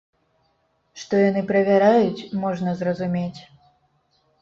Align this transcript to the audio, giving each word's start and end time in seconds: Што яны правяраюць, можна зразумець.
Што 1.01 1.19
яны 1.29 1.45
правяраюць, 1.53 2.27
можна 2.47 2.77
зразумець. 2.83 3.41